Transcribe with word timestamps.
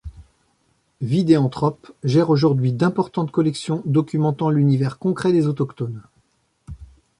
Vidéanthrop 1.01 1.91
gère 2.03 2.31
aujourd’hui 2.31 2.71
d’importantes 2.73 3.29
collections 3.29 3.83
documentant 3.85 4.49
l’univers 4.49 4.97
concret 4.97 5.31
des 5.31 5.45
Autochtones. 5.45 6.01